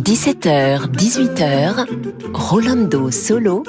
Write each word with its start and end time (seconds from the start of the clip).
17h, 0.00 0.88
18h, 0.90 1.86
Rolando 2.32 3.10
Solo 3.10 3.62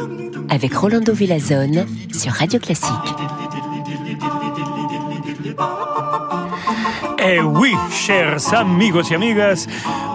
avec 0.47 0.73
Rolando 0.73 1.11
Villazone 1.11 1.85
sur 2.13 2.31
Radio 2.31 2.57
Classique. 2.61 2.93
Eh 7.27 7.41
oui, 7.41 7.75
chers 7.91 8.53
amigos 8.53 9.11
et 9.11 9.15
amigas, 9.15 9.67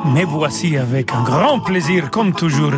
me 0.07 0.25
voici 0.25 0.79
avec 0.79 1.13
un 1.13 1.23
grand 1.23 1.61
plaisir, 1.61 2.11
comme 2.11 2.33
toujours, 2.33 2.73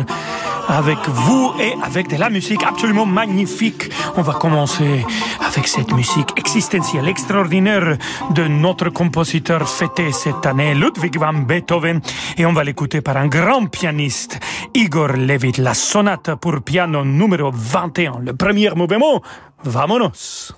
avec 0.67 0.97
vous 1.07 1.53
et 1.59 1.73
avec 1.83 2.09
de 2.09 2.17
la 2.17 2.29
musique 2.29 2.63
absolument 2.63 3.05
magnifique. 3.05 3.89
On 4.15 4.21
va 4.21 4.33
commencer 4.33 5.05
avec 5.45 5.67
cette 5.67 5.93
musique 5.93 6.29
existentielle 6.37 7.07
extraordinaire 7.07 7.97
de 8.31 8.47
notre 8.47 8.89
compositeur 8.89 9.67
fêté 9.67 10.11
cette 10.11 10.45
année, 10.45 10.73
Ludwig 10.73 11.17
van 11.17 11.33
Beethoven, 11.33 12.01
et 12.37 12.45
on 12.45 12.53
va 12.53 12.63
l'écouter 12.63 13.01
par 13.01 13.17
un 13.17 13.27
grand 13.27 13.65
pianiste, 13.65 14.39
Igor 14.73 15.13
Levit, 15.13 15.53
la 15.59 15.73
sonate 15.73 16.35
pour 16.35 16.61
piano 16.61 17.03
numéro 17.03 17.51
21, 17.53 18.19
le 18.19 18.33
premier 18.33 18.71
mouvement. 18.75 19.21
Vamonos! 19.63 20.53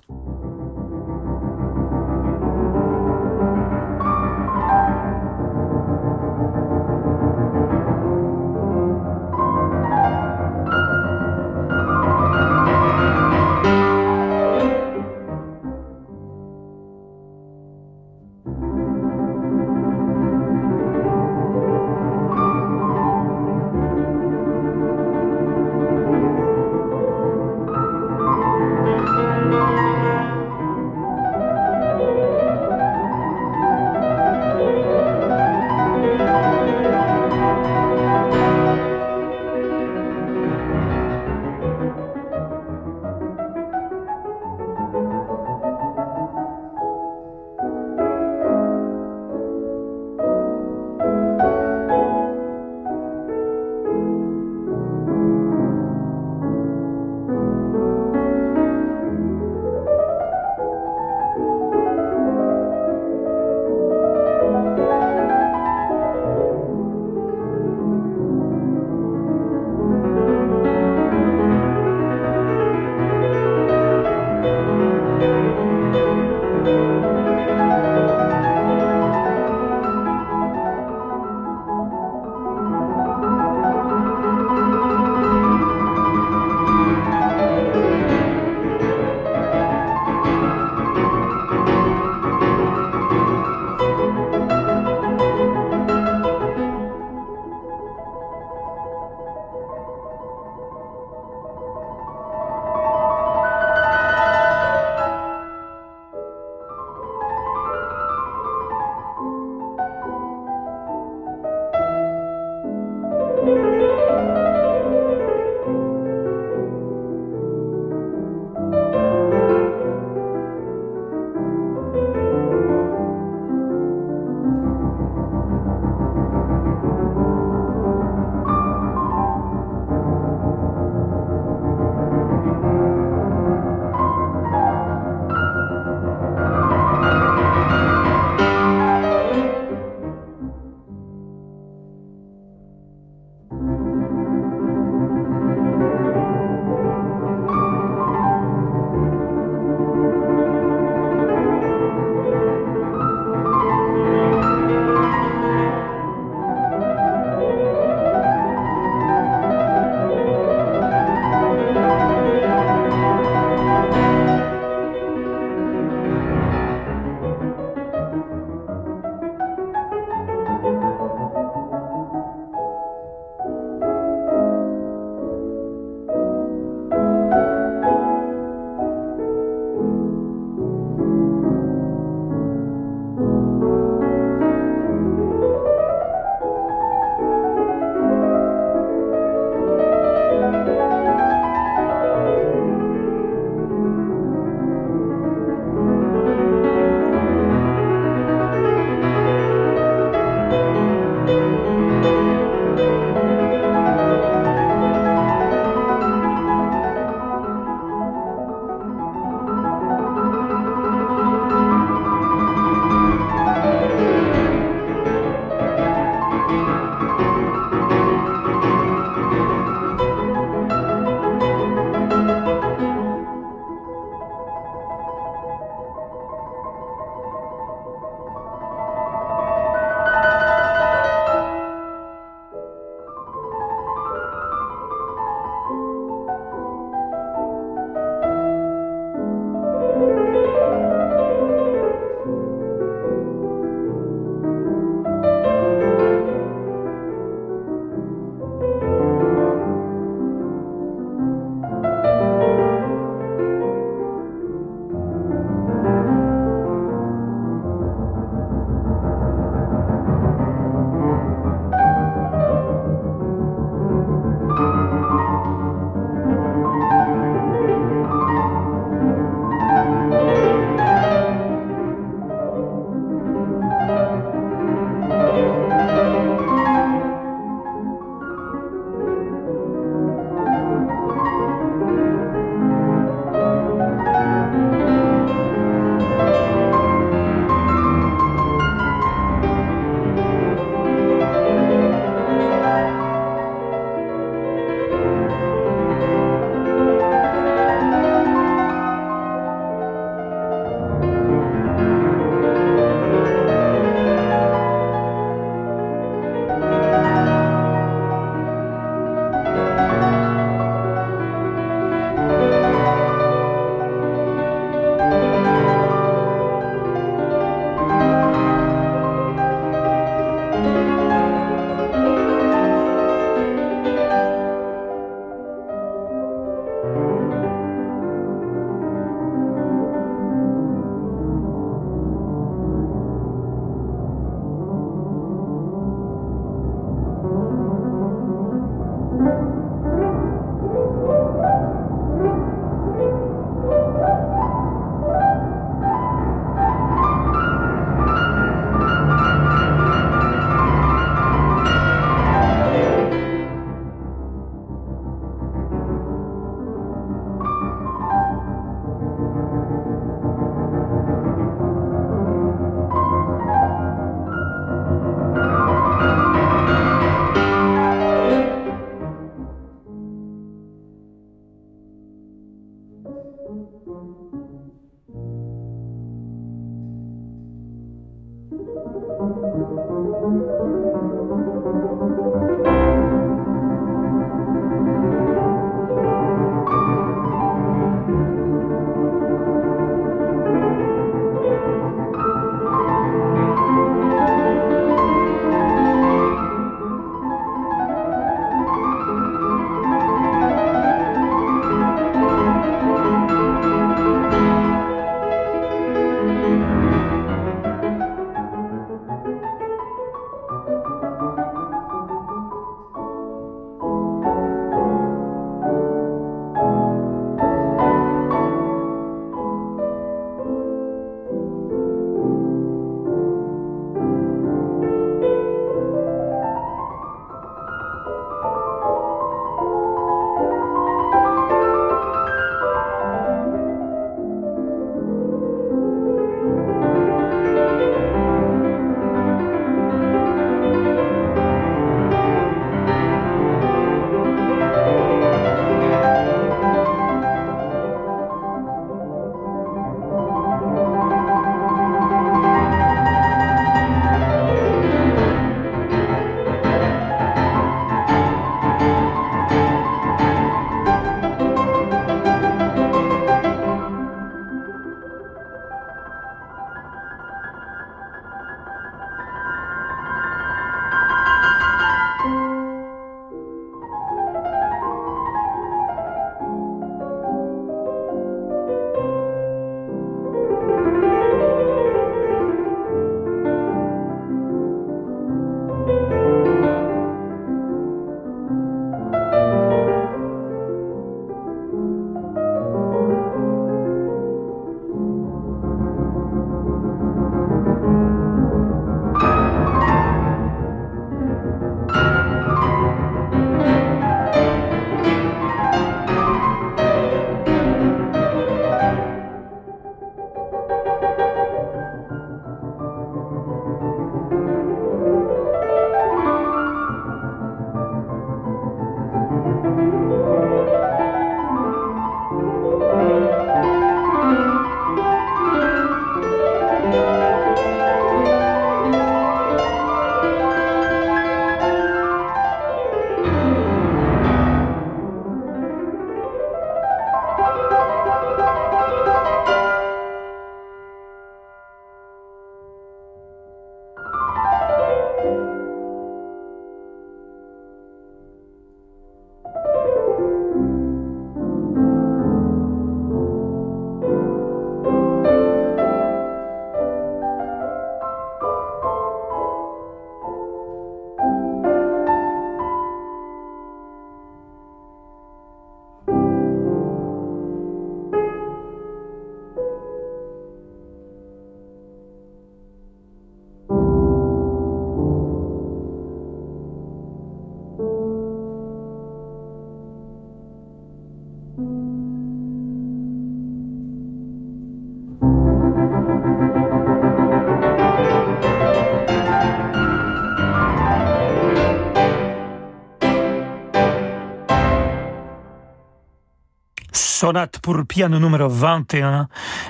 Sonate 597.26 597.58
pour 597.60 597.84
piano 597.88 598.20
numéro 598.20 598.48
21, 598.48 599.28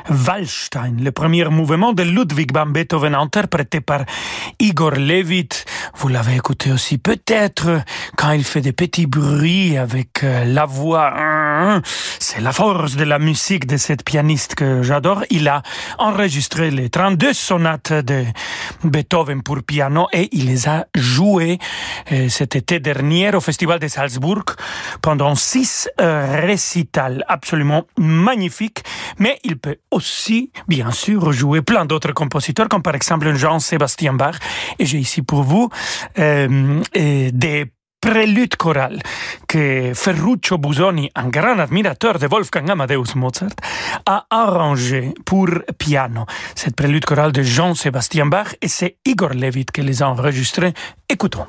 Wallstein, 0.09 0.97
le 1.01 1.13
premier 1.13 1.45
mouvement 1.45 1.93
de 1.93 2.03
Ludwig 2.03 2.53
van 2.53 2.65
Beethoven 2.65 3.15
interprété 3.15 3.79
par 3.79 4.01
Igor 4.59 4.95
Levit. 4.97 5.63
Vous 5.95 6.09
l'avez 6.09 6.35
écouté 6.35 6.73
aussi 6.73 6.97
peut-être 6.97 7.81
quand 8.17 8.33
il 8.33 8.43
fait 8.43 8.59
des 8.59 8.73
petits 8.73 9.05
bruits 9.05 9.77
avec 9.77 10.25
euh, 10.25 10.43
la 10.43 10.65
voix. 10.65 11.81
C'est 12.19 12.41
la 12.41 12.51
force 12.51 12.97
de 12.97 13.05
la 13.05 13.19
musique 13.19 13.67
de 13.67 13.77
cette 13.77 14.03
pianiste 14.03 14.55
que 14.55 14.83
j'adore. 14.83 15.23
Il 15.29 15.47
a 15.47 15.61
enregistré 15.97 16.71
les 16.71 16.89
32 16.89 17.31
sonates 17.31 17.93
de 17.93 18.25
Beethoven 18.83 19.43
pour 19.43 19.63
piano 19.63 20.07
et 20.11 20.27
il 20.33 20.47
les 20.47 20.67
a 20.67 20.87
jouées 20.93 21.59
euh, 22.11 22.27
cet 22.27 22.57
été 22.57 22.81
dernier 22.81 23.33
au 23.33 23.39
Festival 23.39 23.79
de 23.79 23.87
Salzbourg 23.87 24.43
pendant 25.01 25.35
six 25.35 25.87
récitals 25.97 27.23
absolument 27.45 27.83
magnifiques. 27.99 28.83
Mais 29.19 29.37
il 29.43 29.57
peut 29.57 29.77
aussi, 29.91 30.51
bien 30.67 30.89
sûr, 30.89 31.31
jouer 31.31 31.61
plein 31.61 31.85
d'autres 31.85 32.11
compositeurs, 32.11 32.67
comme 32.67 32.81
par 32.81 32.95
exemple 32.95 33.35
Jean-Sébastien 33.35 34.13
Bach. 34.13 34.37
Et 34.79 34.85
j'ai 34.87 34.97
ici 34.97 35.21
pour 35.21 35.43
vous 35.43 35.69
euh, 36.17 36.81
des 36.93 37.71
préludes 38.01 38.55
chorales 38.55 38.99
que 39.47 39.93
Ferruccio 39.93 40.57
Busoni, 40.57 41.11
un 41.13 41.29
grand 41.29 41.59
admirateur 41.59 42.17
de 42.17 42.27
Wolfgang 42.27 42.69
Amadeus 42.69 43.13
Mozart, 43.15 43.55
a 44.07 44.25
arrangé 44.29 45.13
pour 45.23 45.49
piano. 45.77 46.25
Cette 46.55 46.75
prélude 46.75 47.05
chorale 47.05 47.31
de 47.31 47.43
Jean-Sébastien 47.43 48.25
Bach 48.25 48.55
et 48.61 48.67
c'est 48.67 48.97
Igor 49.05 49.33
Levit 49.33 49.65
qui 49.65 49.81
les 49.83 50.01
a 50.01 50.09
enregistrés. 50.09 50.73
Écoutons. 51.09 51.45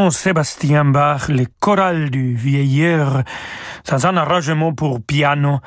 Jean-Sébastien 0.00 0.86
Bach, 0.86 1.28
le 1.28 1.44
choral 1.60 2.08
du 2.08 2.34
vieilleur, 2.34 3.22
dans 3.86 4.06
un 4.06 4.16
arrangement 4.16 4.72
pour 4.72 5.02
piano 5.02 5.60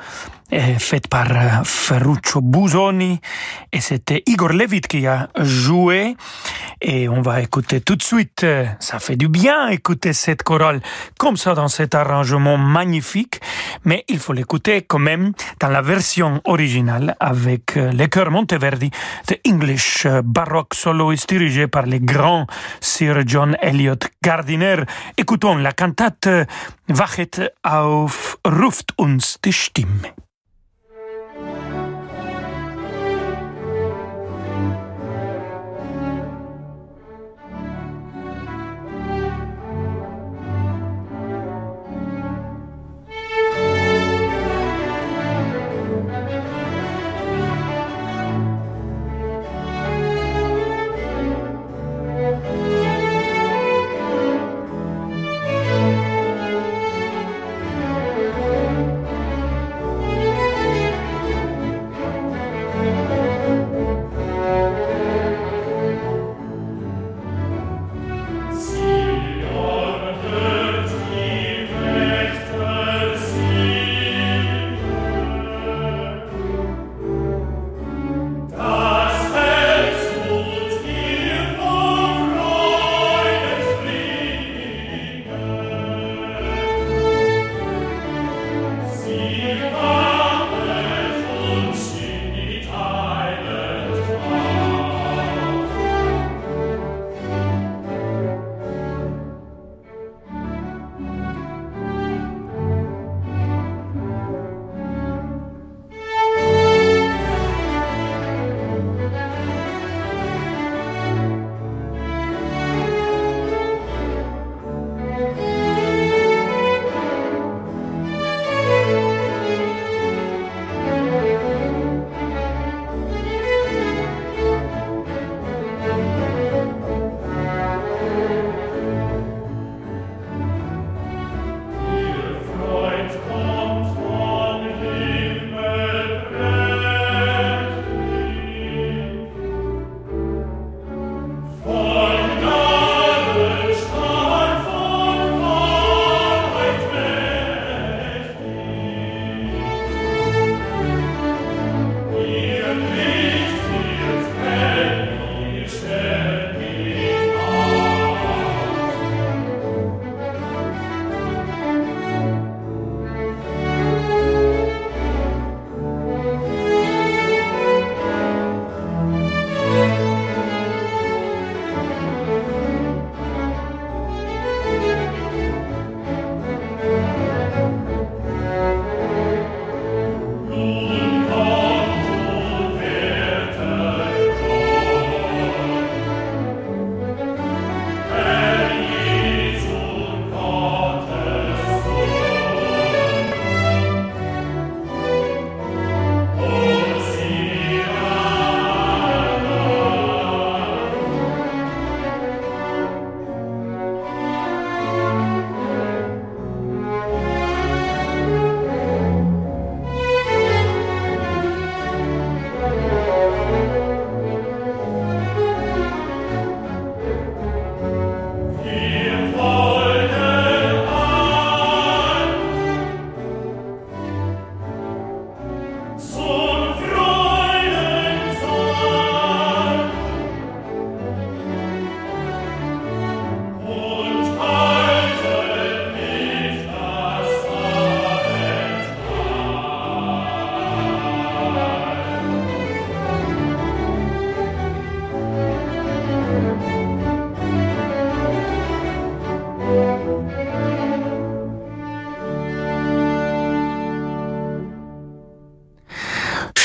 fait 0.78 1.08
par 1.08 1.30
euh, 1.30 1.64
Ferruccio 1.64 2.40
Busoni 2.40 3.20
et 3.72 3.80
c'était 3.80 4.22
Igor 4.26 4.50
Levit 4.50 4.82
qui 4.82 5.06
a 5.06 5.28
joué 5.36 6.16
et 6.80 7.08
on 7.08 7.22
va 7.22 7.40
écouter 7.40 7.80
tout 7.80 7.96
de 7.96 8.02
suite. 8.02 8.46
Ça 8.78 8.98
fait 8.98 9.16
du 9.16 9.28
bien 9.28 9.68
écouter 9.68 10.12
cette 10.12 10.42
chorale 10.42 10.80
comme 11.18 11.36
ça 11.36 11.54
dans 11.54 11.68
cet 11.68 11.94
arrangement 11.94 12.56
magnifique, 12.56 13.40
mais 13.84 14.04
il 14.08 14.18
faut 14.18 14.32
l'écouter 14.32 14.82
quand 14.82 14.98
même 14.98 15.32
dans 15.60 15.68
la 15.68 15.82
version 15.82 16.40
originale 16.44 17.16
avec 17.20 17.76
euh, 17.76 17.92
le 17.92 18.06
chœur 18.06 18.30
Monteverdi 18.30 18.90
de 19.28 19.38
English 19.46 20.06
Baroque 20.24 20.74
Soloist 20.74 21.28
dirigé 21.28 21.66
par 21.66 21.86
le 21.86 21.98
grand 21.98 22.46
Sir 22.80 23.22
John 23.26 23.56
Elliot 23.60 23.98
Gardiner. 24.22 24.76
Écoutons 25.16 25.56
la 25.56 25.72
cantate 25.72 26.28
Wachet 26.88 27.52
auf, 27.62 28.38
ruft 28.44 28.92
uns 28.98 29.38
die 29.42 29.52
Stimme. 29.52 30.23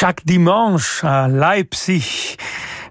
Chaque 0.10 0.26
dimanche 0.26 1.04
à 1.04 1.28
Leipzig, 1.28 2.36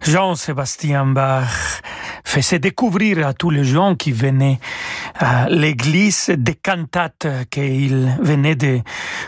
Jean-Sébastien 0.03 1.05
Bach 1.05 1.83
faisait 2.23 2.61
découvrir 2.61 3.27
à 3.27 3.33
tous 3.33 3.51
les 3.51 3.65
gens 3.65 3.97
qui 3.97 4.13
venaient 4.13 4.61
à 5.19 5.49
l'église 5.49 6.31
des 6.39 6.55
cantates 6.55 7.27
qu'il 7.51 8.17
venait 8.21 8.55
de 8.55 8.83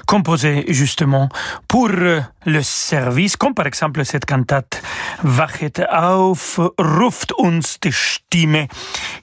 composer 0.06 0.66
justement 0.68 1.28
pour 1.66 1.88
le 1.88 2.62
service, 2.62 3.36
comme 3.36 3.54
par 3.54 3.66
exemple 3.66 4.04
cette 4.04 4.24
cantate 4.24 4.80
Wachet 5.22 5.86
auf, 5.90 6.58
ruft 6.78 7.32
uns 7.38 7.78
die 7.82 7.92
Stimme, 7.92 8.66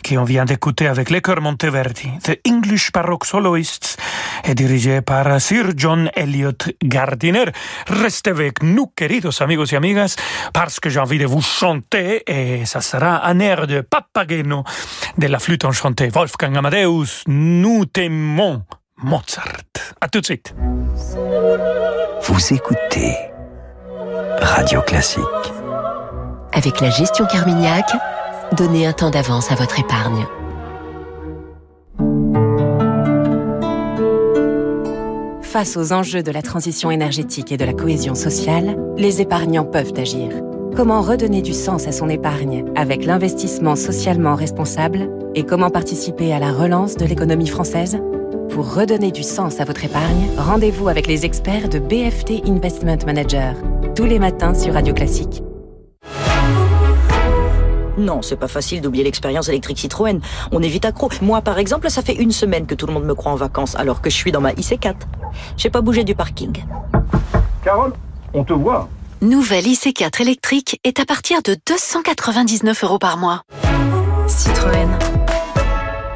qui 0.04 0.18
on 0.18 0.24
vient 0.24 0.46
d'écouter 0.46 0.88
avec 0.88 1.10
les 1.10 1.22
chœurs 1.22 1.42
Monteverdi. 1.42 2.10
The 2.24 2.40
English 2.48 2.92
Baroque 2.92 3.26
Soloists 3.26 3.98
est 4.44 4.56
dirigé 4.56 5.02
par 5.02 5.42
Sir 5.42 5.72
John 5.76 6.10
Elliot 6.16 6.58
Gardiner. 6.84 7.46
Restez 7.88 8.30
avec 8.30 8.62
nous, 8.62 8.88
queridos 8.96 9.42
amigos 9.42 9.72
y 9.72 9.76
amigas, 9.76 10.16
parce 10.54 10.80
que 10.80 10.90
j'ai 10.90 11.00
envie 11.00 11.20
de 11.20 11.26
vous 11.26 11.42
chanter 11.42 12.24
et 12.28 12.66
ça 12.66 12.82
sera 12.82 13.28
un 13.28 13.40
air 13.40 13.68
de 13.68 13.82
Papageno 13.82 14.64
de 15.18 15.28
la 15.28 15.40
flûte 15.40 15.66
enchantée. 15.66 16.10
Wolfgang 16.10 16.56
Amadeus, 16.58 17.24
nous 17.28 17.86
t'aimons. 17.86 18.64
Mozart. 18.98 19.62
À 20.02 20.08
tout 20.08 20.22
de 20.22 20.26
suite. 20.26 20.56
Vous 22.24 22.54
écoutez 22.54 23.16
Radio 24.42 24.82
Classique. 24.82 25.24
Avec 26.54 26.82
la 26.82 26.90
gestion 26.90 27.26
Carmignac, 27.26 27.86
donnez 28.56 28.86
un 28.86 28.94
temps 28.94 29.10
d'avance 29.10 29.52
à 29.52 29.56
votre 29.56 29.80
épargne. 29.80 30.26
Face 35.42 35.78
aux 35.78 35.94
enjeux 35.94 36.24
de 36.24 36.32
la 36.32 36.42
transition 36.42 36.92
énergétique 36.92 37.52
et 37.52 37.58
de 37.58 37.66
la 37.66 37.74
cohésion 37.74 38.16
sociale, 38.16 38.78
les 38.98 39.22
épargnants 39.22 39.66
peuvent 39.66 39.94
agir. 39.98 40.30
Comment 40.76 41.02
redonner 41.02 41.42
du 41.42 41.54
sens 41.54 41.88
à 41.88 41.92
son 41.92 42.10
épargne 42.10 42.66
avec 42.76 43.06
l'investissement 43.06 43.76
socialement 43.76 44.36
responsable 44.36 45.10
et 45.36 45.44
comment 45.44 45.72
participer 45.72 46.34
à 46.34 46.40
la 46.40 46.52
relance 46.52 46.96
de 46.96 47.06
l'économie 47.06 47.48
française? 47.48 47.98
Pour 48.50 48.74
redonner 48.74 49.12
du 49.12 49.24
sens 49.24 49.60
à 49.60 49.66
votre 49.66 49.84
épargne, 49.84 50.28
rendez-vous 50.38 50.88
avec 50.88 51.08
les 51.08 51.26
experts 51.26 51.70
de 51.70 51.80
BFT 51.80 52.48
Investment 52.48 53.06
Manager, 53.06 53.56
tous 53.96 54.06
les 54.06 54.20
matins 54.20 54.54
sur 54.54 54.74
Radio 54.74 54.94
Classique. 54.94 55.42
Non, 57.98 58.22
c'est 58.22 58.36
pas 58.36 58.48
facile 58.48 58.82
d'oublier 58.82 59.04
l'expérience 59.04 59.50
électrique 59.50 59.80
Citroën. 59.80 60.20
On 60.52 60.62
est 60.62 60.68
vite 60.68 60.86
accro. 60.86 61.10
Moi, 61.22 61.42
par 61.42 61.58
exemple, 61.58 61.90
ça 61.90 62.02
fait 62.02 62.16
une 62.16 62.32
semaine 62.32 62.66
que 62.66 62.76
tout 62.76 62.88
le 62.88 62.94
monde 62.94 63.06
me 63.06 63.16
croit 63.16 63.32
en 63.32 63.36
vacances, 63.36 63.76
alors 63.76 64.02
que 64.02 64.10
je 64.10 64.16
suis 64.16 64.32
dans 64.32 64.42
ma 64.42 64.54
IC4. 64.54 64.96
J'ai 65.58 65.70
pas 65.70 65.82
bougé 65.82 66.04
du 66.04 66.16
parking. 66.16 66.64
Carole, 67.64 67.94
on 68.34 68.44
te 68.44 68.54
voit. 68.54 68.88
Nouvelle 69.22 69.66
IC4 69.66 70.22
électrique 70.22 70.80
est 70.84 71.00
à 71.00 71.06
partir 71.06 71.42
de 71.42 71.58
299 71.68 72.84
euros 72.84 73.00
par 73.00 73.18
mois. 73.18 73.42
Citroën. 74.28 74.90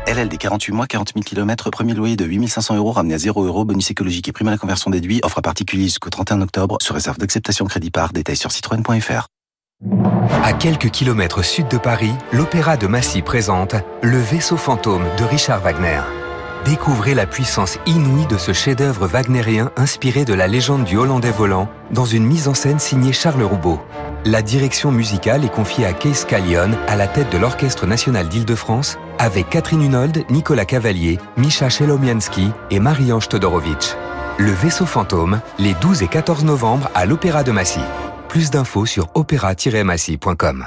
LLD 0.07 0.37
48 0.37 0.73
mois, 0.73 0.87
40 0.87 1.13
000 1.13 1.23
km, 1.23 1.69
premier 1.71 1.93
loyer 1.93 2.15
de 2.15 2.25
8500 2.25 2.75
euros 2.75 2.91
ramené 2.91 3.13
à 3.13 3.17
0 3.17 3.43
euros, 3.43 3.65
bonus 3.65 3.89
écologique 3.91 4.27
et 4.27 4.31
prime 4.31 4.49
à 4.49 4.51
la 4.51 4.57
conversion 4.57 4.91
déduit, 4.91 5.21
offre 5.23 5.39
à 5.39 5.41
particulier 5.41 5.85
jusqu'au 5.85 6.09
31 6.09 6.41
octobre, 6.41 6.77
sur 6.81 6.95
réserve 6.95 7.17
d'acceptation 7.17 7.65
crédit 7.65 7.91
par, 7.91 8.11
détail 8.11 8.35
sur 8.35 8.51
citroën.fr. 8.51 9.27
À 10.43 10.53
quelques 10.53 10.91
kilomètres 10.91 11.43
sud 11.43 11.67
de 11.67 11.77
Paris, 11.77 12.13
l'Opéra 12.31 12.77
de 12.77 12.85
Massy 12.85 13.23
présente 13.23 13.73
Le 14.03 14.19
vaisseau 14.19 14.55
fantôme 14.55 15.05
de 15.17 15.23
Richard 15.23 15.61
Wagner. 15.61 16.01
Découvrez 16.65 17.15
la 17.15 17.25
puissance 17.25 17.79
inouïe 17.87 18.27
de 18.27 18.37
ce 18.37 18.53
chef-d'œuvre 18.53 19.07
wagnérien 19.07 19.71
inspiré 19.77 20.23
de 20.23 20.35
la 20.35 20.47
légende 20.47 20.83
du 20.83 20.97
Hollandais 20.97 21.31
volant 21.31 21.67
dans 21.89 22.05
une 22.05 22.25
mise 22.27 22.47
en 22.47 22.53
scène 22.53 22.77
signée 22.77 23.11
Charles 23.11 23.41
Roubaud. 23.41 23.79
La 24.23 24.43
direction 24.43 24.91
musicale 24.91 25.45
est 25.45 25.51
confiée 25.51 25.87
à 25.87 25.93
Kees 25.93 26.25
Callion 26.27 26.77
à 26.87 26.95
la 26.95 27.07
tête 27.07 27.31
de 27.31 27.39
l'Orchestre 27.39 27.87
national 27.87 28.29
d'Île-de-France 28.29 28.99
avec 29.17 29.49
Catherine 29.49 29.81
Hunold, 29.81 30.25
Nicolas 30.29 30.65
Cavalier, 30.65 31.17
Misha 31.37 31.69
Chelomianski 31.69 32.51
et 32.69 32.79
Marie-Ange. 32.79 33.29
Le 34.37 34.51
vaisseau 34.51 34.85
fantôme, 34.85 35.41
les 35.57 35.73
12 35.73 36.03
et 36.03 36.07
14 36.07 36.45
novembre 36.45 36.91
à 36.93 37.07
l'Opéra 37.07 37.41
de 37.43 37.51
Massy. 37.51 37.81
Plus 38.31 38.49
d'infos 38.49 38.85
sur 38.85 39.09
opéra-massy.com. 39.13 40.65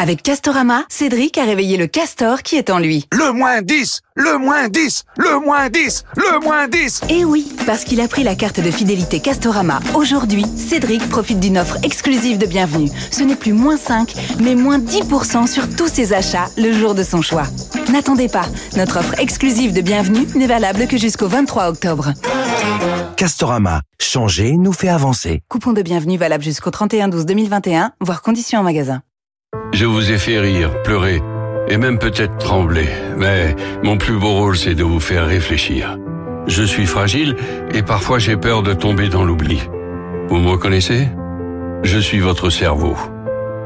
Avec 0.00 0.22
Castorama, 0.22 0.84
Cédric 0.88 1.36
a 1.36 1.44
réveillé 1.44 1.76
le 1.76 1.86
castor 1.86 2.42
qui 2.42 2.56
est 2.56 2.70
en 2.70 2.78
lui. 2.78 3.06
Le 3.12 3.30
moins 3.30 3.60
10 3.60 4.00
Le 4.14 4.38
moins 4.38 4.70
10 4.70 5.04
Le 5.18 5.38
moins 5.38 5.68
10 5.68 6.04
Le 6.16 6.40
moins 6.42 6.68
10 6.68 7.02
Et 7.10 7.26
oui, 7.26 7.52
parce 7.66 7.84
qu'il 7.84 8.00
a 8.00 8.08
pris 8.08 8.22
la 8.22 8.34
carte 8.36 8.58
de 8.58 8.70
fidélité 8.70 9.20
Castorama. 9.20 9.80
Aujourd'hui, 9.92 10.46
Cédric 10.56 11.06
profite 11.10 11.40
d'une 11.40 11.58
offre 11.58 11.76
exclusive 11.82 12.38
de 12.38 12.46
bienvenue. 12.46 12.88
Ce 13.10 13.22
n'est 13.22 13.36
plus 13.36 13.52
moins 13.52 13.76
5, 13.76 14.14
mais 14.40 14.54
moins 14.54 14.78
10% 14.78 15.46
sur 15.46 15.68
tous 15.76 15.88
ses 15.88 16.14
achats 16.14 16.46
le 16.56 16.72
jour 16.72 16.94
de 16.94 17.02
son 17.02 17.20
choix. 17.20 17.48
N'attendez 17.92 18.28
pas, 18.28 18.46
notre 18.78 19.00
offre 19.00 19.20
exclusive 19.20 19.74
de 19.74 19.82
bienvenue 19.82 20.26
n'est 20.34 20.46
valable 20.46 20.86
que 20.86 20.96
jusqu'au 20.96 21.28
23 21.28 21.68
octobre. 21.68 22.14
Castorama, 23.16 23.82
changer 24.00 24.56
nous 24.56 24.72
fait 24.72 24.88
avancer. 24.88 25.42
Coupon 25.48 25.72
de 25.72 25.82
bienvenue 25.82 26.16
valable 26.16 26.42
jusqu'au 26.42 26.70
31 26.70 27.08
12 27.08 27.26
2021, 27.26 27.92
voire 28.00 28.22
conditions 28.22 28.60
en 28.60 28.62
magasin. 28.62 29.02
Je 29.72 29.84
vous 29.84 30.10
ai 30.10 30.18
fait 30.18 30.38
rire, 30.38 30.82
pleurer 30.82 31.22
et 31.68 31.76
même 31.76 31.98
peut-être 31.98 32.36
trembler, 32.38 32.88
mais 33.16 33.54
mon 33.84 33.96
plus 33.96 34.18
beau 34.18 34.32
rôle 34.32 34.56
c'est 34.56 34.74
de 34.74 34.82
vous 34.82 35.00
faire 35.00 35.26
réfléchir. 35.26 35.98
Je 36.46 36.62
suis 36.62 36.86
fragile 36.86 37.36
et 37.72 37.82
parfois 37.82 38.18
j'ai 38.18 38.36
peur 38.36 38.62
de 38.62 38.74
tomber 38.74 39.08
dans 39.08 39.24
l'oubli. 39.24 39.62
Vous 40.28 40.38
me 40.38 40.50
reconnaissez? 40.50 41.08
Je 41.84 41.98
suis 41.98 42.20
votre 42.20 42.50
cerveau. 42.50 42.96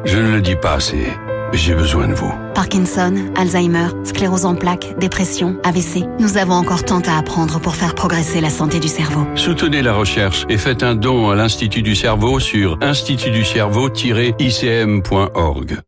Je 0.05 0.19
ne 0.19 0.31
le 0.31 0.41
dis 0.41 0.57
pas 0.57 0.75
assez, 0.75 1.07
j'ai 1.53 1.75
besoin 1.75 2.09
de 2.09 2.15
vous. 2.15 2.33
Parkinson, 2.55 3.15
Alzheimer, 3.37 3.89
sclérose 4.05 4.45
en 4.45 4.55
plaques, 4.55 4.99
dépression, 4.99 5.57
AVC. 5.65 6.05
Nous 6.19 6.39
avons 6.39 6.55
encore 6.55 6.85
tant 6.85 7.01
à 7.01 7.19
apprendre 7.19 7.61
pour 7.61 7.75
faire 7.75 7.95
progresser 7.95 8.41
la 8.41 8.51
santé 8.51 8.81
du 8.81 8.89
cerveau. 8.89 9.27
Soutenez 9.35 9.83
la 9.83 9.93
recherche 9.93 10.45
et 10.49 10.59
faites 10.59 10.83
un 10.83 10.95
don 10.95 11.31
à 11.31 11.35
l'Institut 11.35 11.83
du 11.83 11.95
cerveau 11.95 12.41
sur 12.41 12.79
institutducerveau-icm.org. 12.81 15.81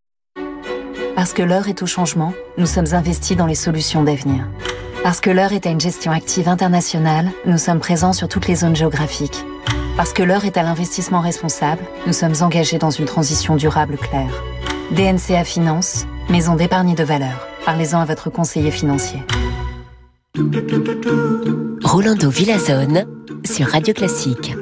Parce 1.14 1.32
que 1.32 1.42
l'heure 1.42 1.68
est 1.68 1.82
au 1.82 1.86
changement, 1.86 2.32
nous 2.58 2.66
sommes 2.66 2.94
investis 2.94 3.36
dans 3.36 3.46
les 3.46 3.56
solutions 3.56 4.04
d'avenir. 4.04 4.46
Parce 5.02 5.20
que 5.20 5.30
l'heure 5.30 5.52
est 5.52 5.66
à 5.66 5.70
une 5.70 5.80
gestion 5.80 6.12
active 6.12 6.48
internationale, 6.48 7.30
nous 7.46 7.58
sommes 7.58 7.80
présents 7.80 8.12
sur 8.12 8.28
toutes 8.28 8.46
les 8.46 8.54
zones 8.56 8.76
géographiques. 8.76 9.44
Parce 9.96 10.12
que 10.12 10.22
l'heure 10.22 10.44
est 10.44 10.56
à 10.56 10.62
l'investissement 10.62 11.20
responsable, 11.20 11.82
nous 12.06 12.12
sommes 12.12 12.34
engagés 12.40 12.78
dans 12.78 12.90
une 12.90 13.06
transition 13.06 13.56
durable 13.56 13.96
claire. 13.96 14.44
DNCA 14.92 15.44
Finance, 15.44 16.07
maison 16.31 16.57
d'épargne 16.57 16.94
de 16.94 17.05
valeur. 17.05 17.46
Parlez-en 17.66 18.01
à 18.01 18.07
votre 18.07 18.31
conseiller 18.31 18.70
financier. 18.70 19.22
Rolando 21.85 22.31
Villazone 22.31 23.05
sur 23.44 23.66
Radio 23.66 23.92
Classique. 23.92 24.55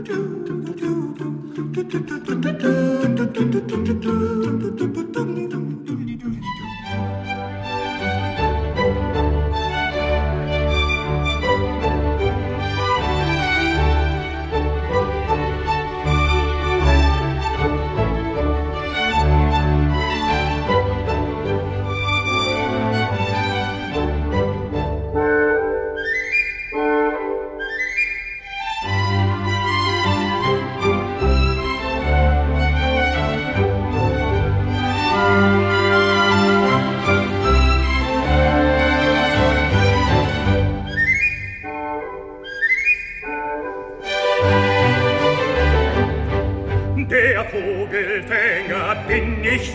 Ich 49.57 49.73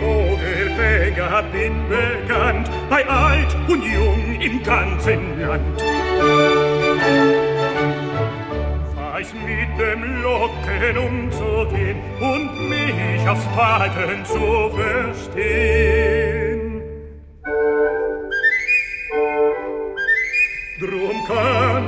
Vogelfänger 0.00 1.42
bin 1.52 1.74
bekannt, 1.88 2.70
bei 2.90 3.06
alt 3.08 3.56
und 3.68 3.84
jung 3.84 4.40
im 4.40 4.62
ganzen 4.62 5.40
Land. 5.40 5.82
Weiß 8.96 9.32
mit 9.34 9.78
dem 9.78 10.22
Locken 10.22 10.98
umzugehen 10.98 11.98
und 12.20 12.68
mich 12.68 13.28
aufs 13.28 13.44
Falten 13.54 14.24
zu 14.24 14.70
verstehen. 14.76 16.37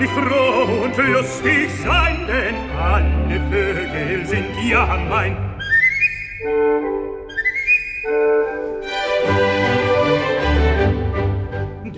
Ich 0.02 0.10
froh 0.10 0.84
und 0.84 0.96
lustig 0.96 1.70
sein, 1.84 2.26
denn 2.26 2.54
alle 2.78 3.40
Vögel 3.50 4.26
sind 4.26 4.46
ja 4.68 4.98
mein 5.08 5.36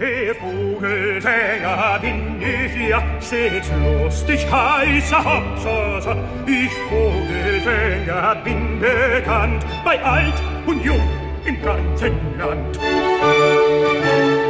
der 0.02 0.34
Vogelfänger 0.34 1.98
bin 2.00 2.40
ich 2.40 2.88
ja, 2.88 3.02
seht 3.20 3.64
lustig 4.02 4.46
heißer 4.50 5.24
Hopsasa. 5.24 6.16
Ich 6.46 6.72
Vogelfänger 6.88 8.36
bin 8.44 8.80
bekannt, 8.80 9.64
bei 9.84 10.02
alt 10.02 10.34
und 10.66 10.84
jung 10.84 11.08
im 11.44 11.62
ganzen 11.62 12.14
Land. 12.38 12.78
Ein 12.78 14.41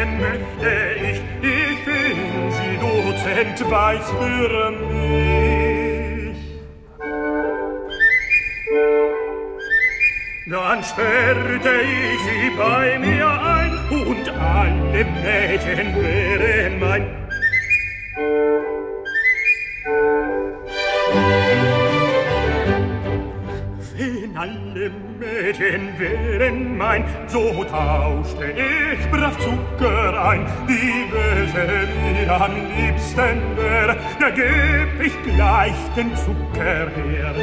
Mädchen 0.00 0.20
möchte 0.20 0.72
ich, 1.02 1.20
ich 1.42 1.84
bin 1.84 2.50
sie 2.50 2.76
Dozent 2.78 3.70
weiß 3.70 4.10
für 4.10 4.70
mich. 4.70 6.36
Dann 10.46 10.82
sperrte 10.82 11.82
ich 11.82 12.20
sie 12.22 12.50
bei 12.56 12.98
mir 12.98 13.28
ein 13.28 13.72
und 13.90 14.28
alle 14.30 15.04
Mädchen 15.04 15.94
wären 15.94 16.80
mein. 16.80 17.06
Wenn 23.96 24.36
alle 24.36 24.90
Mädchen 25.18 25.98
wären 25.98 26.69
mein, 26.80 27.04
so 27.26 27.62
tauschte 27.64 28.46
ich 28.52 29.10
brav 29.10 29.36
Zucker 29.38 30.24
ein. 30.30 30.46
Die 30.66 31.12
welche 31.12 31.88
mir 32.00 32.32
am 32.32 32.52
liebsten 32.74 33.38
wär, 33.56 33.96
da 34.18 34.30
geb 34.30 34.90
ich 35.04 35.14
gleich 35.22 35.74
den 35.94 36.10
Zucker 36.16 36.88
her. 36.96 37.34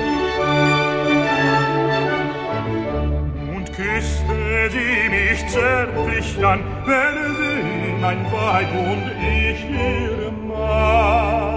Und 3.56 3.66
küsste 3.74 4.70
sie 4.72 5.10
mich 5.16 5.48
zärtlich 5.48 6.38
dann, 6.42 6.62
wäre 6.86 7.28
sie 7.40 8.02
mein 8.02 8.26
Weib 8.32 8.72
und 8.92 9.06
ich 9.22 9.62
ihr 9.70 10.32
Mann. 10.32 11.57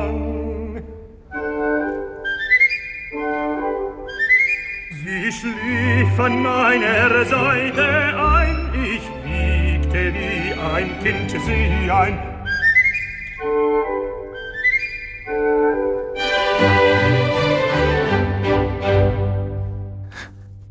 Sie 5.31 5.37
schlief 5.37 6.19
an 6.19 6.43
meiner 6.43 7.25
Seite 7.25 7.87
ein, 8.19 8.71
ich 8.75 9.05
wiegte 9.23 10.13
wie 10.13 10.53
ein 10.75 10.91
Kind 11.05 11.31
sie 11.31 11.89
ein. 11.89 12.19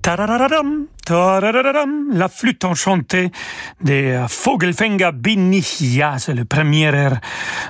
Tararadam, 0.02 0.90
la 1.10 2.28
flûte 2.30 2.66
enchantée 2.66 3.32
des 3.82 4.20
Vogelfänger 4.46 5.12
bin 5.14 5.52
ich 5.52 5.80
ja, 5.82 6.18
c'est 6.20 6.34
le 6.34 6.46
premier 6.46 6.94
air 6.94 7.20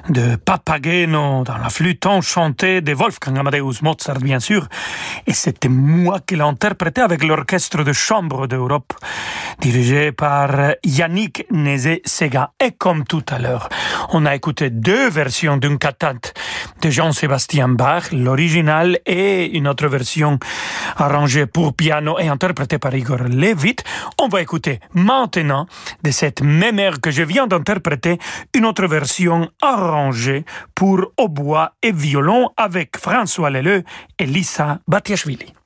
de 0.10 0.36
Papageno 0.36 1.44
dans 1.44 1.58
la 1.58 1.70
flûte 1.70 2.06
enchantée 2.06 2.82
de 2.82 2.94
Wolfgang 2.94 3.38
Amadeus 3.38 3.82
Mozart, 3.82 4.20
bien 4.20 4.40
sûr. 4.40 4.68
Et 5.26 5.34
c'était 5.34 5.70
moi 5.70 6.20
qui 6.26 6.36
l'ai 6.36 6.42
interprété 6.42 7.02
avec 7.02 7.24
l'orchestre 7.24 7.84
de 7.84 7.94
chambre 7.94 8.48
d'Europe, 8.48 8.94
dirigé 9.60 10.12
par 10.12 10.74
Yannick 10.84 11.46
Nézé-Sega. 11.52 12.52
Et 12.60 12.72
comme 12.72 13.06
tout 13.06 13.24
à 13.30 13.40
l'heure, 13.40 13.70
on 14.10 14.26
a 14.26 14.36
écouté 14.36 14.70
deux 14.70 15.10
versions 15.10 15.58
d'une 15.58 15.78
cantate 15.78 16.34
de 16.82 16.90
Jean-Sébastien 16.90 17.70
Bach, 17.70 18.12
l'original 18.12 19.00
et 19.06 19.46
une 19.58 19.68
autre 19.68 19.88
version 19.88 20.40
arrangée 20.98 21.46
pour 21.46 21.74
piano 21.74 22.18
et 22.20 22.28
interprétée 22.28 22.80
par 22.80 22.96
Igor 22.96 23.29
Levit. 23.34 23.78
On 24.20 24.28
va 24.28 24.42
écouter 24.42 24.80
maintenant 24.94 25.68
de 26.04 26.12
cette 26.12 26.42
même 26.42 26.80
air 26.80 27.02
que 27.02 27.12
je 27.12 27.24
viens 27.24 27.48
d'interpréter 27.48 28.18
une 28.54 28.66
autre 28.66 28.88
version 28.88 29.50
arrangée 29.62 30.46
pour 30.76 31.12
hautbois 31.18 31.74
et 31.82 31.92
violon 31.92 32.50
avec 32.58 32.98
François 32.98 33.50
Leleu 33.50 33.84
et 34.18 34.26
Lisa 34.26 34.80
Batiashvili. 34.88 35.59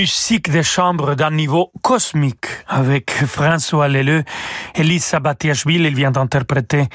Musique 0.00 0.50
de 0.50 0.62
chambre 0.62 1.14
d'un 1.14 1.30
niveau 1.30 1.72
cosmique 1.82 2.46
avec 2.66 3.10
François 3.26 3.86
Leleu 3.86 4.24
et 4.74 4.82
Lisa 4.82 5.20
Batiashvili. 5.20 5.88
Il 5.88 5.94
vient 5.94 6.10
d'interpréter 6.10 6.88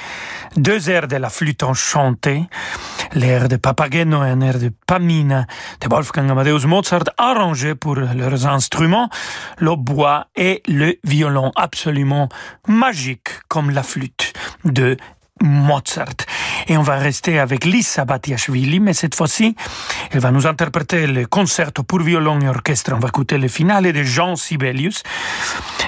deux 0.58 0.90
airs 0.90 1.08
de 1.08 1.16
la 1.18 1.30
flûte 1.30 1.62
enchantée, 1.62 2.46
l'air 3.14 3.48
de 3.48 3.58
Papageno 3.58 4.24
et 4.24 4.30
un 4.30 4.42
air 4.42 4.58
de 4.58 4.72
Pamina 4.88 5.46
de 5.82 5.88
Wolfgang 5.88 6.32
Amadeus 6.32 6.66
Mozart, 6.66 7.04
arrangés 7.20 7.76
pour 7.76 7.94
leurs 7.94 8.48
instruments, 8.48 9.12
le 9.60 9.76
bois 9.76 10.26
et 10.36 10.64
le 10.68 10.96
violon, 11.04 11.52
absolument 11.56 12.28
magique 12.68 13.30
comme 13.50 13.70
la 13.70 13.84
flûte 13.84 14.34
de 14.64 14.98
Mozart. 15.44 16.26
Et 16.68 16.78
on 16.78 16.82
va 16.82 16.98
rester 16.98 17.40
avec 17.40 17.66
Lisa 17.66 18.06
Batiashvili, 18.06 18.80
mais 18.80 18.94
cette 18.94 19.16
fois-ci, 19.16 19.56
elle 20.12 20.20
va 20.20 20.32
nous 20.32 20.48
interpréter 20.48 21.08
le 21.08 21.26
concerto 21.26 21.84
pour 21.84 22.00
violon 22.00 22.40
et 22.42 22.48
orchestre. 22.48 22.94
On 22.94 23.00
va 23.00 23.10
écouter 23.10 23.38
le 23.38 23.48
finale 23.48 23.92
de 23.92 24.04
Jean 24.04 24.36
Sibelius. 24.36 25.04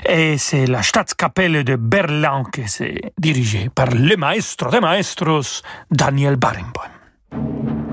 Et 0.08 0.38
c'est 0.38 0.66
la 0.68 0.84
Staatskapelle 0.84 1.64
de 1.64 1.76
Berlin 1.76 2.44
qui 2.54 2.68
c'est 2.68 3.14
dirigé 3.18 3.70
par 3.74 3.88
le 3.88 4.16
maestro 4.16 4.70
de 4.70 4.80
maestros, 4.80 5.64
Daniel 5.92 6.36
Barenboim. 6.36 7.87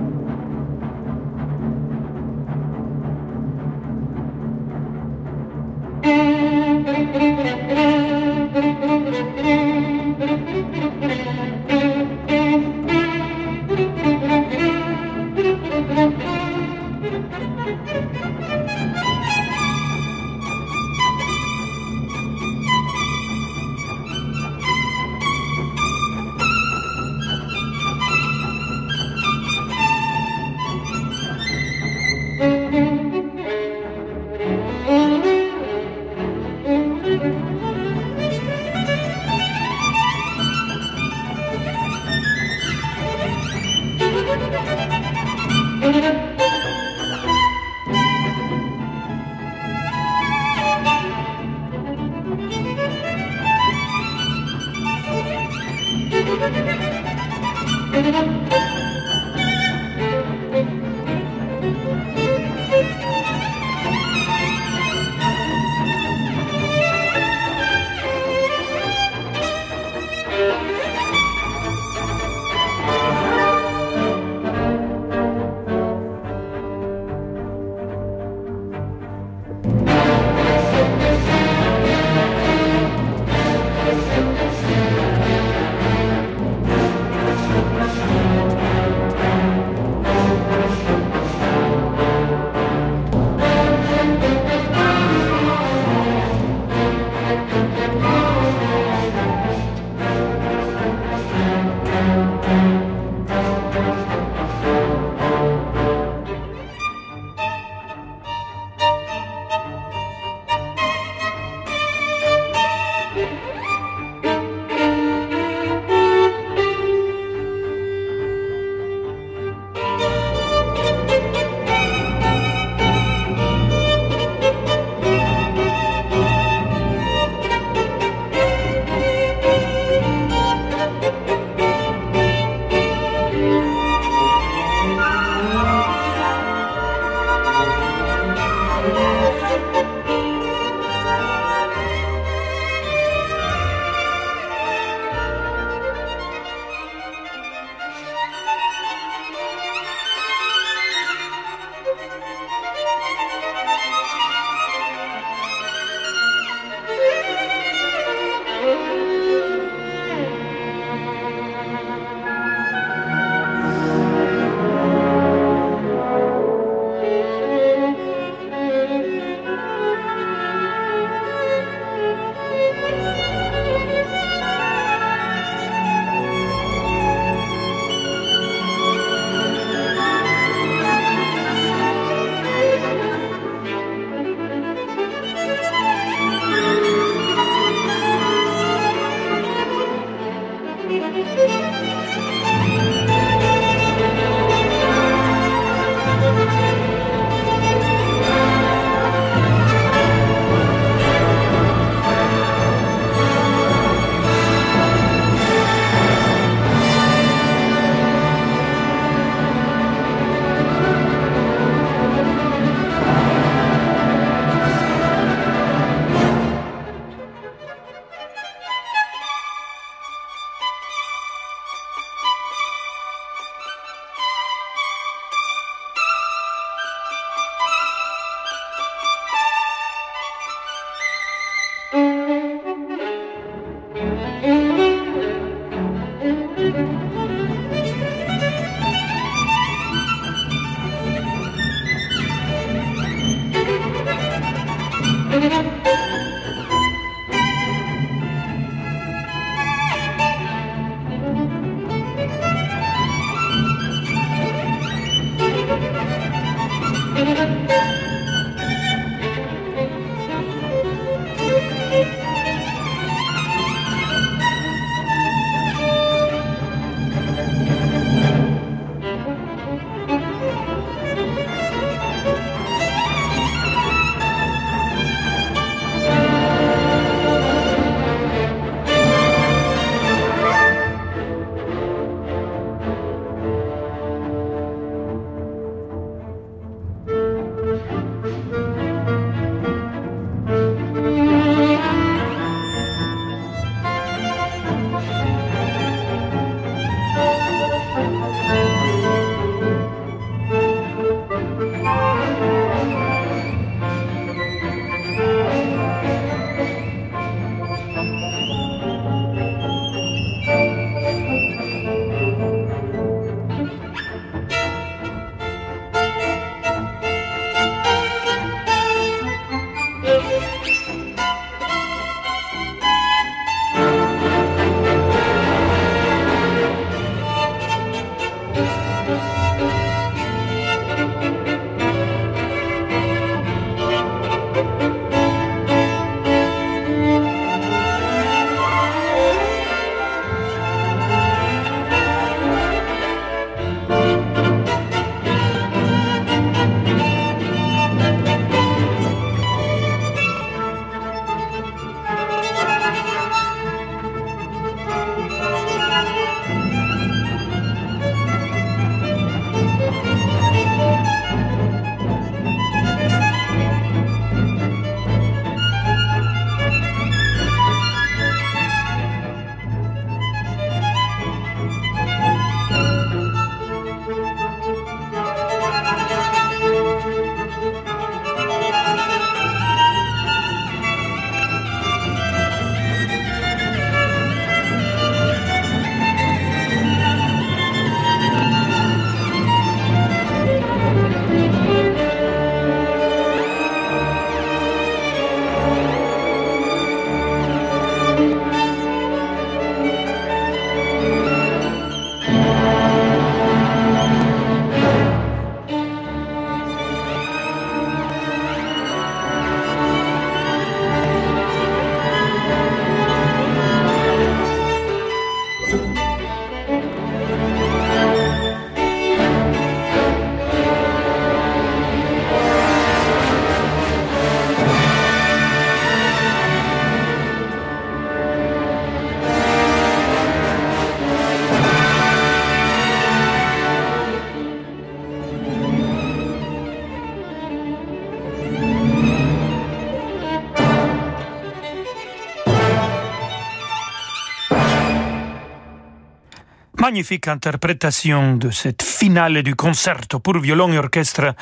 Magnifique 446.84 447.28
interprétation 447.28 448.36
de 448.36 448.50
cette 448.50 448.82
finale 448.82 449.42
du 449.42 449.54
concerto 449.54 450.18
pour 450.20 450.36
violon 450.36 450.70
et 450.70 450.76
orchestre 450.76 451.34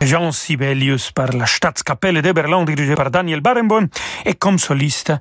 Jean 0.00 0.32
Sibelius 0.32 1.12
par 1.12 1.28
la 1.34 1.46
Staatskapelle 1.46 2.20
de 2.20 2.32
Berlin 2.32 2.64
dirigée 2.64 2.96
par 2.96 3.12
Daniel 3.12 3.40
Barenboim 3.40 3.86
et 4.26 4.34
comme 4.34 4.58
soliste 4.58 5.12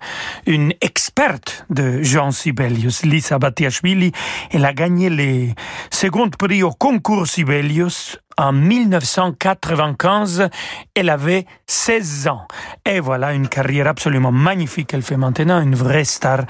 une 0.48 0.74
experte 0.82 1.68
de 1.70 2.02
Jean 2.02 2.32
Sibelius, 2.32 3.04
Lisa 3.04 3.38
Batiashvili. 3.38 4.14
Elle 4.50 4.66
a 4.66 4.74
gagné 4.74 5.12
les 5.12 5.54
secondes 5.92 6.36
prix 6.36 6.64
au 6.64 6.72
concours 6.72 7.28
Sibelius 7.28 8.18
en 8.38 8.54
1995. 8.54 10.50
Elle 10.96 11.10
avait 11.10 11.46
16 11.66 12.28
ans. 12.28 12.48
Et 12.86 13.00
voilà 13.00 13.34
une 13.34 13.48
carrière 13.48 13.88
absolument 13.88 14.32
magnifique 14.32 14.88
qu'elle 14.88 15.02
fait 15.02 15.18
maintenant, 15.18 15.62
une 15.62 15.76
vraie 15.76 16.06
star 16.06 16.46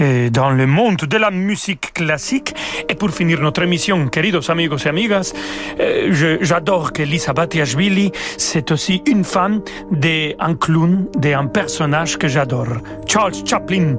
euh, 0.00 0.30
dans 0.30 0.50
le 0.50 0.66
monde 0.66 0.96
de 0.96 1.16
la 1.16 1.30
musique 1.30 1.94
classique. 1.94 2.54
Et 2.88 2.94
pour 2.94 3.10
finir 3.10 3.40
notre 3.40 3.62
émission, 3.62 4.08
queridos 4.08 4.50
amigos 4.50 4.84
et 4.84 4.88
amigas, 4.88 5.32
euh, 5.80 6.38
j'adore 6.40 6.92
que 6.92 7.02
Lisa 7.02 7.32
Batiashvili, 7.32 8.12
c'est 8.36 8.70
aussi 8.70 9.02
une 9.06 9.24
femme 9.24 9.62
d'un 9.90 10.54
clown, 10.54 11.06
d'un 11.16 11.46
personnage 11.46 12.18
que 12.18 12.28
j'adore. 12.28 12.66
Charles 13.08 13.34
Chaplin. 13.44 13.96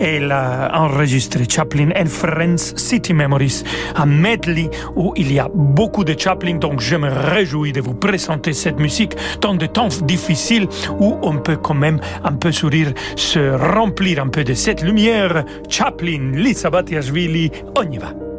Elle 0.00 0.32
a 0.32 0.70
enregistré 0.74 1.44
Chaplin 1.48 1.90
and 1.96 2.06
Friends 2.06 2.76
City 2.76 3.14
Memories, 3.14 3.62
un 3.94 4.06
medley 4.06 4.70
où 4.96 5.12
il 5.16 5.32
y 5.32 5.38
a 5.38 5.48
beaucoup 5.54 6.04
de 6.04 6.18
Chaplin 6.18 6.55
donc 6.58 6.80
je 6.80 6.96
me 6.96 7.08
réjouis 7.08 7.72
de 7.72 7.80
vous 7.80 7.94
présenter 7.94 8.52
cette 8.52 8.78
musique 8.78 9.16
dans 9.40 9.54
des 9.54 9.68
temps 9.68 9.88
difficiles 10.02 10.68
où 10.98 11.18
on 11.22 11.38
peut 11.38 11.56
quand 11.56 11.74
même 11.74 12.00
un 12.24 12.32
peu 12.32 12.52
sourire, 12.52 12.92
se 13.16 13.74
remplir 13.74 14.22
un 14.22 14.28
peu 14.28 14.44
de 14.44 14.54
cette 14.54 14.82
lumière. 14.82 15.44
Chaplin, 15.68 16.32
Lisa 16.32 16.70
Batiashvili, 16.70 17.50
on 17.76 17.90
y 17.90 17.98
va. 17.98 18.35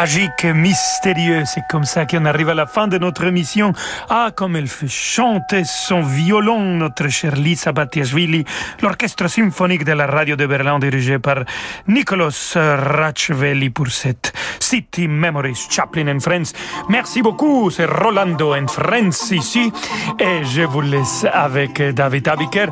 Magi 0.00 0.29
mystérieux. 0.44 1.44
C'est 1.44 1.62
comme 1.68 1.84
ça 1.84 2.06
qu'on 2.06 2.24
arrive 2.24 2.48
à 2.48 2.54
la 2.54 2.66
fin 2.66 2.88
de 2.88 2.98
notre 2.98 3.24
émission. 3.24 3.72
Ah, 4.08 4.30
comme 4.34 4.56
elle 4.56 4.68
fait 4.68 4.88
chanter 4.88 5.64
son 5.64 6.02
violon, 6.02 6.60
notre 6.60 7.08
chère 7.08 7.36
Lisa 7.36 7.72
Battiashvili, 7.72 8.44
l'orchestre 8.82 9.28
symphonique 9.28 9.84
de 9.84 9.92
la 9.92 10.06
radio 10.06 10.36
de 10.36 10.46
Berlin 10.46 10.78
dirigé 10.78 11.18
par 11.18 11.44
Nicolas 11.88 12.54
Rachveli 12.54 13.70
pour 13.70 13.88
cette 13.88 14.32
City 14.58 15.08
Memories 15.08 15.66
Chaplin 15.70 16.08
and 16.08 16.20
Friends. 16.20 16.52
Merci 16.88 17.22
beaucoup, 17.22 17.70
c'est 17.70 17.86
Rolando 17.86 18.54
and 18.54 18.68
Friends 18.68 19.32
ici. 19.32 19.72
Et 20.18 20.44
je 20.44 20.62
vous 20.62 20.80
laisse 20.80 21.26
avec 21.32 21.82
David 21.94 22.28
Abiker. 22.28 22.66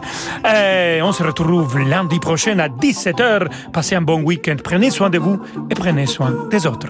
Et 0.45 1.01
on 1.03 1.13
se 1.13 1.23
retrouve 1.23 1.79
lundi 1.79 2.19
prochain 2.19 2.59
à 2.59 2.69
17h. 2.69 3.49
Passez 3.73 3.95
un 3.97 4.03
bon 4.03 4.23
week-end. 4.23 4.57
Prenez 4.63 4.91
soin 4.91 5.11
de 5.11 5.19
vous 5.19 5.41
et 5.71 5.75
prenez 5.75 6.07
soin 6.07 6.33
des 6.51 6.67
autres. 6.67 6.89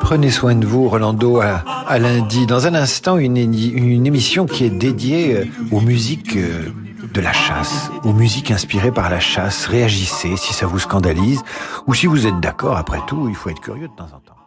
Prenez 0.00 0.30
soin 0.30 0.54
de 0.54 0.66
vous, 0.66 0.88
Rolando, 0.88 1.40
à, 1.40 1.64
à 1.86 1.98
lundi. 1.98 2.46
Dans 2.46 2.66
un 2.66 2.74
instant, 2.74 3.16
une, 3.18 3.36
une, 3.36 4.06
émission 4.06 4.46
qui 4.46 4.64
est 4.64 4.70
dédiée 4.70 5.36
euh, 5.36 5.44
aux 5.70 5.80
musiques 5.80 6.36
euh, 6.36 6.68
de 7.12 7.20
la 7.20 7.32
chasse, 7.32 7.90
aux 8.04 8.12
musiques 8.12 8.50
inspirées 8.50 8.92
par 8.92 9.10
la 9.10 9.20
chasse. 9.20 9.66
Réagissez 9.66 10.36
si 10.36 10.54
ça 10.54 10.66
vous 10.66 10.78
scandalise 10.78 11.42
ou 11.86 11.94
si 11.94 12.06
vous 12.06 12.26
êtes 12.26 12.40
d'accord. 12.40 12.76
Après 12.76 13.00
tout, 13.06 13.28
il 13.28 13.34
faut 13.34 13.50
être 13.50 13.60
curieux 13.60 13.88
de 13.88 13.94
temps 13.94 14.04
en 14.14 14.20
temps. 14.20 14.37